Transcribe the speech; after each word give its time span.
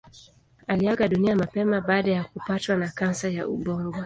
Aliaga 0.67 1.07
dunia 1.07 1.35
mapema 1.35 1.81
baada 1.81 2.11
ya 2.11 2.23
kupatwa 2.23 2.75
na 2.77 2.89
kansa 2.89 3.29
ya 3.29 3.47
ubongo. 3.47 3.97